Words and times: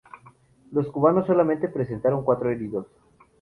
Los 0.71 0.87
cubanos 0.87 1.27
solamente 1.27 1.67
presentaron 1.69 2.23
cuatro 2.23 2.49
heridos. 2.49 2.87